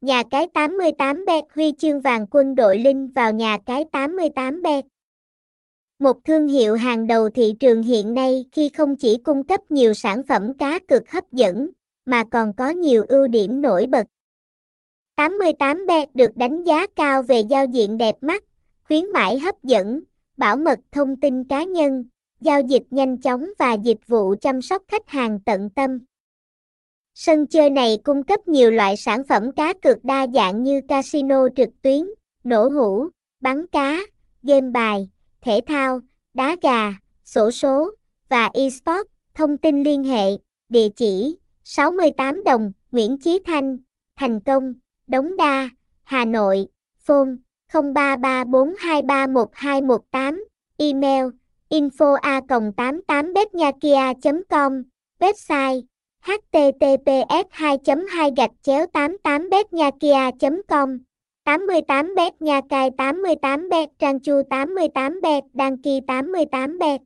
[0.00, 4.84] Nhà cái 88 bet huy chương vàng quân đội Linh vào nhà cái 88 bet.
[5.98, 9.94] Một thương hiệu hàng đầu thị trường hiện nay khi không chỉ cung cấp nhiều
[9.94, 11.70] sản phẩm cá cực hấp dẫn,
[12.04, 14.06] mà còn có nhiều ưu điểm nổi bật.
[15.16, 18.44] 88 bet được đánh giá cao về giao diện đẹp mắt,
[18.84, 20.00] khuyến mãi hấp dẫn,
[20.36, 22.04] bảo mật thông tin cá nhân,
[22.40, 25.98] giao dịch nhanh chóng và dịch vụ chăm sóc khách hàng tận tâm.
[27.20, 31.48] Sân chơi này cung cấp nhiều loại sản phẩm cá cược đa dạng như casino
[31.56, 32.06] trực tuyến,
[32.44, 33.08] nổ hũ,
[33.40, 33.98] bắn cá,
[34.42, 36.00] game bài, thể thao,
[36.34, 36.92] đá gà,
[37.24, 37.90] sổ số
[38.28, 39.10] và eSports.
[39.34, 40.30] Thông tin liên hệ,
[40.68, 43.78] địa chỉ 68 đồng, Nguyễn Chí Thanh,
[44.16, 44.74] Thành Công,
[45.06, 45.68] Đống Đa,
[46.02, 46.66] Hà Nội,
[46.98, 47.30] phone
[47.72, 50.44] 0334231218,
[50.76, 51.24] email
[51.68, 54.12] info a 88 betnhakia
[54.50, 54.82] com
[55.20, 55.82] website
[56.28, 60.30] https 2 2 gạch chéo 88 betnyakia
[60.68, 60.98] com
[61.44, 67.00] 88 bet nha cai 88 bet trang chu 88 bet đăng ký 88 bet